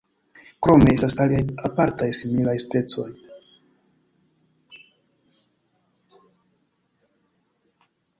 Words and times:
Krome 0.67 0.91
estas 0.93 1.11
aliaj 1.25 1.41
apartaj 1.67 2.07
similaj 2.19 2.55
specoj. 2.63 3.05